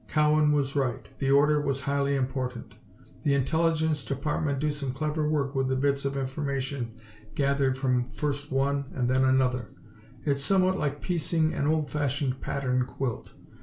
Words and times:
Cowan 0.07 0.51
was 0.51 0.75
right, 0.75 1.07
the 1.19 1.29
order 1.29 1.61
was 1.61 1.81
highly 1.81 2.15
important. 2.15 2.73
The 3.21 3.35
Intelligence 3.35 4.03
Department 4.03 4.57
do 4.57 4.71
some 4.71 4.89
clever 4.89 5.29
work 5.29 5.53
with 5.53 5.67
the 5.67 5.75
bits 5.75 6.05
of 6.05 6.17
information 6.17 6.93
gathered 7.35 7.77
from 7.77 8.05
first 8.05 8.51
one 8.51 8.85
place 8.85 8.97
and 8.99 9.11
another. 9.11 9.69
It's 10.25 10.41
somewhat 10.43 10.79
like 10.79 11.01
piecing 11.01 11.53
an 11.53 11.67
old 11.67 11.91
fashioned 11.91 12.41
pattern 12.41 12.87
quilt. 12.87 13.33